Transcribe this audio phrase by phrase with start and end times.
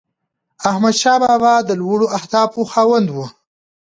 [0.69, 3.17] احمدشاه بابا د لوړو اهدافو خاوند و.